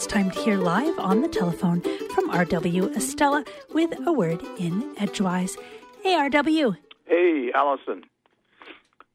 It's 0.00 0.06
time 0.06 0.30
to 0.30 0.40
hear 0.40 0.56
live 0.56 0.98
on 0.98 1.20
the 1.20 1.28
telephone 1.28 1.82
from 2.14 2.30
RW 2.30 2.94
Estela 2.94 3.46
with 3.74 3.92
a 4.06 4.10
word 4.10 4.40
in 4.58 4.94
Edgewise. 4.96 5.58
Hey, 6.02 6.14
RW. 6.14 6.74
Hey, 7.04 7.50
Allison. 7.54 8.04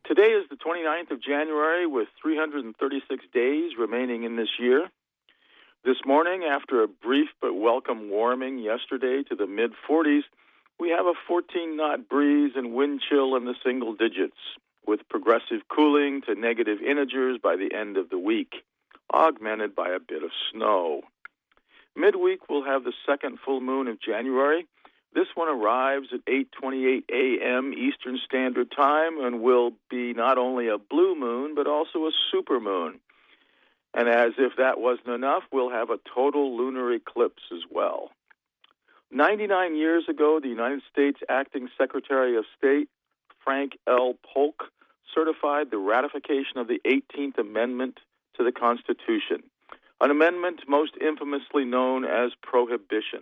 Today 0.05 0.27
is 0.27 0.47
the 0.47 0.57
29th 0.57 1.09
of 1.09 1.23
January 1.23 1.87
with 1.87 2.07
336 2.21 3.25
days 3.33 3.71
remaining 3.79 4.25
in 4.25 4.35
this 4.35 4.59
year. 4.59 4.87
This 5.83 5.97
morning, 6.05 6.43
after 6.43 6.83
a 6.83 6.87
brief 6.87 7.29
but 7.41 7.55
welcome 7.55 8.11
warming 8.11 8.59
yesterday 8.59 9.23
to 9.23 9.35
the 9.35 9.47
mid 9.47 9.71
40s, 9.89 10.21
we 10.79 10.91
have 10.91 11.07
a 11.07 11.13
14 11.27 11.75
knot 11.75 12.07
breeze 12.07 12.51
and 12.55 12.75
wind 12.75 13.01
chill 13.09 13.35
in 13.35 13.45
the 13.45 13.55
single 13.65 13.95
digits, 13.95 14.37
with 14.85 14.99
progressive 15.09 15.67
cooling 15.67 16.21
to 16.27 16.35
negative 16.35 16.79
integers 16.79 17.39
by 17.41 17.55
the 17.55 17.75
end 17.75 17.97
of 17.97 18.11
the 18.11 18.19
week, 18.19 18.53
augmented 19.15 19.75
by 19.75 19.89
a 19.89 19.99
bit 19.99 20.23
of 20.23 20.31
snow. 20.51 21.01
Midweek, 21.95 22.49
we'll 22.49 22.65
have 22.65 22.83
the 22.83 22.93
second 23.05 23.39
full 23.43 23.61
moon 23.61 23.87
of 23.87 24.01
January. 24.01 24.67
This 25.13 25.27
one 25.33 25.47
arrives 25.47 26.09
at 26.13 26.25
8:28 26.25 27.05
a.m. 27.09 27.73
Eastern 27.73 28.19
Standard 28.25 28.69
Time 28.69 29.23
and 29.23 29.41
will 29.41 29.71
be 29.89 30.13
not 30.13 30.37
only 30.37 30.67
a 30.67 30.77
blue 30.77 31.15
moon 31.15 31.55
but 31.55 31.67
also 31.67 32.05
a 32.05 32.11
supermoon. 32.33 32.99
And 33.93 34.09
as 34.09 34.33
if 34.37 34.57
that 34.57 34.77
wasn't 34.77 35.07
enough, 35.07 35.43
we'll 35.53 35.69
have 35.69 35.89
a 35.89 35.99
total 36.13 36.57
lunar 36.57 36.91
eclipse 36.91 37.43
as 37.53 37.63
well. 37.71 38.11
99 39.09 39.77
years 39.77 40.03
ago, 40.09 40.41
the 40.41 40.49
United 40.49 40.81
States 40.91 41.21
Acting 41.29 41.69
Secretary 41.77 42.35
of 42.35 42.43
State, 42.57 42.89
Frank 43.41 43.77
L. 43.87 44.15
Polk, 44.33 44.65
certified 45.13 45.71
the 45.71 45.77
ratification 45.77 46.57
of 46.57 46.67
the 46.67 46.81
18th 46.85 47.37
Amendment 47.37 47.99
to 48.37 48.43
the 48.43 48.51
Constitution, 48.51 49.43
an 50.01 50.11
amendment 50.11 50.61
most 50.67 50.93
infamously 50.99 51.65
known 51.65 52.05
as 52.05 52.31
prohibition, 52.41 53.21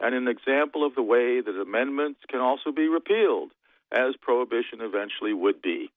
and 0.00 0.14
an 0.14 0.28
example 0.28 0.84
of 0.84 0.94
the 0.94 1.02
way 1.02 1.40
that 1.40 1.60
amendments 1.60 2.20
can 2.28 2.40
also 2.40 2.72
be 2.72 2.88
repealed, 2.88 3.50
as 3.90 4.14
prohibition 4.20 4.80
eventually 4.80 5.32
would 5.32 5.62
be. 5.62 5.90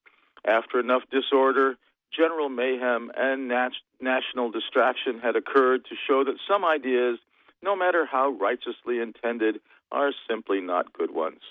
After 0.46 0.80
enough 0.80 1.04
disorder, 1.12 1.78
general 2.16 2.50
mayhem 2.50 3.12
and 3.16 3.48
nat- 3.48 3.72
national 4.00 4.52
distraction 4.52 5.20
had 5.20 5.36
occurred 5.36 5.86
to 5.86 5.96
show 6.08 6.24
that 6.24 6.38
some 6.48 6.66
ideas, 6.66 7.20
no 7.62 7.76
matter 7.76 8.06
how 8.06 8.30
righteously 8.30 9.00
intended, 9.00 9.60
are 9.92 10.12
simply 10.28 10.62
not 10.62 10.94
good 10.94 11.12
ones. 11.12 11.42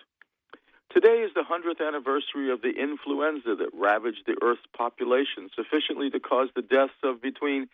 Today 0.93 1.23
is 1.23 1.31
the 1.35 1.43
100th 1.43 1.87
anniversary 1.87 2.51
of 2.51 2.63
the 2.63 2.71
influenza 2.71 3.55
that 3.55 3.71
ravaged 3.73 4.25
the 4.27 4.37
Earth's 4.43 4.67
population 4.77 5.49
sufficiently 5.55 6.11
to 6.11 6.19
cause 6.19 6.49
the 6.57 6.63
deaths 6.63 6.99
of 7.05 7.23
between 7.23 7.69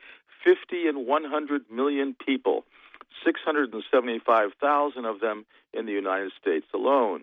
50 0.45 0.87
and 0.87 1.07
100 1.07 1.63
million 1.71 2.15
people, 2.15 2.67
675,000 3.25 5.05
of 5.07 5.21
them 5.21 5.47
in 5.73 5.87
the 5.87 5.93
United 5.93 6.31
States 6.39 6.67
alone. 6.75 7.23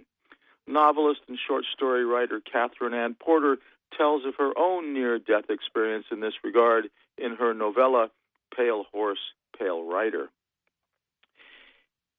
Novelist 0.66 1.22
and 1.28 1.38
short 1.38 1.66
story 1.72 2.04
writer 2.04 2.42
Katherine 2.42 2.96
Anne 2.96 3.14
Porter 3.14 3.58
tells 3.96 4.26
of 4.26 4.34
her 4.40 4.52
own 4.58 4.96
near 4.96 5.20
death 5.20 5.52
experience 5.52 6.06
in 6.12 6.22
this 6.22 6.34
regard 6.44 6.90
in 7.20 7.36
her 7.36 7.54
novella 7.54 8.10
Pale 8.58 8.86
Horse, 8.92 9.20
Pale 9.60 9.84
Rider. 9.84 10.30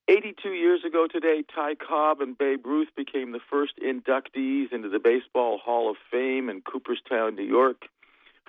82 0.06 0.50
years 0.50 0.84
ago 0.84 1.06
today, 1.06 1.42
Ty 1.54 1.76
Cobb 1.76 2.20
and 2.20 2.36
Babe 2.36 2.66
Ruth 2.66 2.88
became 2.94 3.32
the 3.32 3.40
first 3.50 3.72
inductees 3.78 4.70
into 4.70 4.90
the 4.90 4.98
Baseball 4.98 5.56
Hall 5.56 5.90
of 5.90 5.96
Fame 6.10 6.50
in 6.50 6.60
Cooperstown, 6.60 7.36
New 7.36 7.44
York. 7.44 7.86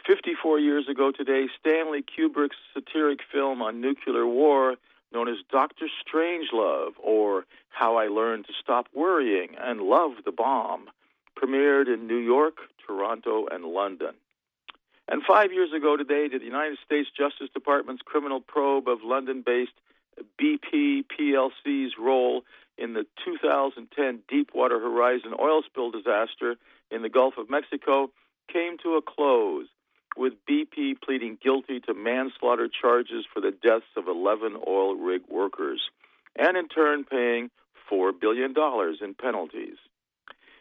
54 0.05 0.59
years 0.59 0.89
ago 0.89 1.11
today, 1.11 1.47
Stanley 1.57 2.03
Kubrick's 2.03 2.57
satiric 2.73 3.21
film 3.31 3.61
on 3.61 3.79
nuclear 3.79 4.27
war, 4.27 4.75
known 5.13 5.29
as 5.29 5.37
Doctor 5.49 5.87
Strangelove, 6.03 6.93
or 7.01 7.45
How 7.69 7.95
I 7.95 8.07
Learned 8.07 8.47
to 8.47 8.53
Stop 8.61 8.87
Worrying 8.93 9.55
and 9.57 9.79
Love 9.79 10.11
the 10.25 10.33
Bomb, 10.33 10.89
premiered 11.41 11.87
in 11.87 12.05
New 12.05 12.17
York, 12.17 12.57
Toronto, 12.85 13.47
and 13.49 13.63
London. 13.63 14.13
And 15.07 15.23
five 15.23 15.53
years 15.53 15.71
ago 15.71 15.95
today, 15.95 16.27
the 16.27 16.43
United 16.43 16.79
States 16.83 17.09
Justice 17.17 17.49
Department's 17.53 18.01
criminal 18.03 18.41
probe 18.41 18.89
of 18.89 18.99
London 19.05 19.41
based 19.45 19.71
BP 20.39 21.05
PLC's 21.07 21.93
role 21.99 22.43
in 22.77 22.93
the 22.93 23.05
2010 23.25 24.19
Deepwater 24.27 24.79
Horizon 24.79 25.33
oil 25.39 25.61
spill 25.65 25.91
disaster 25.91 26.55
in 26.91 27.01
the 27.01 27.09
Gulf 27.09 27.35
of 27.37 27.49
Mexico 27.49 28.11
came 28.51 28.77
to 28.83 28.95
a 28.95 29.01
close, 29.01 29.67
with 30.17 30.33
BP 30.49 31.01
pleading 31.01 31.37
guilty 31.41 31.79
to 31.81 31.93
manslaughter 31.93 32.69
charges 32.69 33.25
for 33.33 33.41
the 33.41 33.51
deaths 33.51 33.85
of 33.97 34.07
11 34.07 34.57
oil 34.67 34.95
rig 34.95 35.21
workers, 35.29 35.81
and 36.37 36.55
in 36.55 36.67
turn 36.67 37.03
paying 37.03 37.49
$4 37.91 38.11
billion 38.19 38.53
in 39.01 39.13
penalties. 39.13 39.77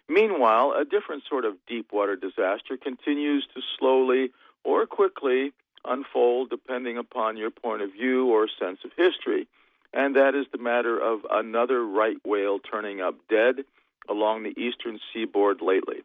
Meanwhile, 0.08 0.74
a 0.78 0.84
different 0.84 1.22
sort 1.28 1.44
of 1.44 1.54
deepwater 1.66 2.16
disaster 2.16 2.76
continues 2.80 3.46
to 3.54 3.62
slowly 3.78 4.30
or 4.64 4.86
quickly 4.86 5.52
unfold 5.84 6.50
depending 6.50 6.98
upon 6.98 7.36
your 7.36 7.50
point 7.50 7.82
of 7.82 7.92
view 7.92 8.26
or 8.26 8.48
sense 8.48 8.78
of 8.84 8.90
history, 8.96 9.46
and 9.92 10.16
that 10.16 10.34
is 10.34 10.46
the 10.52 10.58
matter 10.58 10.98
of 10.98 11.20
another 11.30 11.84
right 11.84 12.16
whale 12.24 12.58
turning 12.58 13.00
up 13.00 13.14
dead 13.28 13.64
along 14.08 14.42
the 14.42 14.58
eastern 14.60 14.98
seaboard 15.12 15.60
lately. 15.60 16.02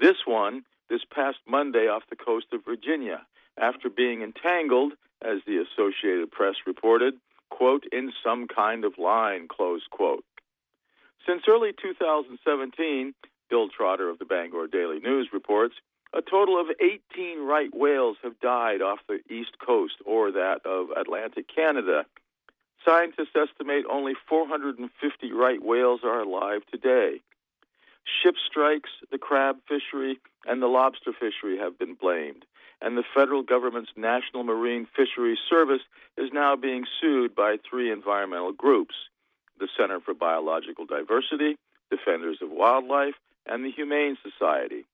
This 0.00 0.16
one, 0.24 0.64
this 0.88 1.02
past 1.12 1.38
Monday 1.46 1.88
off 1.88 2.04
the 2.08 2.16
coast 2.16 2.46
of 2.52 2.64
Virginia, 2.64 3.26
after 3.60 3.90
being 3.90 4.22
entangled, 4.22 4.92
as 5.20 5.38
the 5.46 5.58
Associated 5.58 6.30
Press 6.30 6.54
reported, 6.66 7.14
quote, 7.50 7.84
in 7.90 8.12
some 8.22 8.46
kind 8.46 8.84
of 8.84 8.98
line, 8.98 9.48
close 9.48 9.82
quote. 9.90 10.24
Since 11.26 11.42
early 11.48 11.72
2017, 11.72 13.14
Bill 13.50 13.68
Trotter 13.68 14.08
of 14.08 14.18
the 14.18 14.24
Bangor 14.24 14.68
Daily 14.68 15.00
News 15.00 15.28
reports, 15.32 15.74
a 16.14 16.22
total 16.22 16.60
of 16.60 16.68
18 16.80 17.40
right 17.40 17.74
whales 17.74 18.16
have 18.22 18.40
died 18.40 18.80
off 18.80 18.98
the 19.08 19.20
east 19.32 19.58
coast 19.64 19.96
or 20.06 20.32
that 20.32 20.64
of 20.64 20.90
Atlantic 20.96 21.46
Canada. 21.54 22.06
Scientists 22.84 23.36
estimate 23.36 23.84
only 23.90 24.14
450 24.28 25.32
right 25.32 25.62
whales 25.62 26.00
are 26.04 26.20
alive 26.20 26.62
today. 26.70 27.20
Ship 28.22 28.36
strikes, 28.48 28.90
the 29.10 29.18
crab 29.18 29.58
fishery, 29.68 30.18
and 30.46 30.62
the 30.62 30.66
lobster 30.66 31.12
fishery 31.12 31.58
have 31.58 31.78
been 31.78 31.94
blamed, 31.94 32.46
and 32.80 32.96
the 32.96 33.04
federal 33.14 33.42
government's 33.42 33.90
National 33.96 34.44
Marine 34.44 34.86
Fisheries 34.96 35.38
Service 35.48 35.82
is 36.16 36.30
now 36.32 36.56
being 36.56 36.86
sued 37.00 37.34
by 37.34 37.58
three 37.68 37.92
environmental 37.92 38.52
groups 38.52 38.94
the 39.58 39.68
Center 39.76 39.98
for 39.98 40.14
Biological 40.14 40.86
Diversity, 40.86 41.56
Defenders 41.90 42.38
of 42.40 42.48
Wildlife, 42.48 43.16
and 43.44 43.64
the 43.64 43.72
Humane 43.72 44.16
Society. 44.22 44.86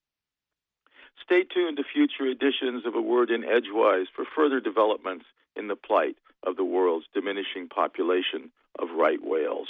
Stay 1.25 1.43
tuned 1.45 1.79
to 1.79 1.85
future 1.85 2.27
editions 2.27 2.85
of 2.85 2.95
A 2.95 3.01
Word 3.01 3.31
in 3.31 3.45
Edgewise 3.45 4.07
for 4.15 4.27
further 4.37 4.61
developments 4.61 5.25
in 5.57 5.69
the 5.69 5.77
plight 5.77 6.17
of 6.43 6.57
the 6.57 6.65
world's 6.65 7.07
diminishing 7.15 7.69
population 7.69 8.51
of 8.79 8.91
right 8.91 9.23
whales. 9.23 9.69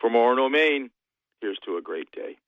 For 0.00 0.08
Orono, 0.08 0.50
Maine, 0.50 0.90
here's 1.42 1.58
to 1.66 1.76
a 1.76 1.82
great 1.82 2.10
day. 2.12 2.38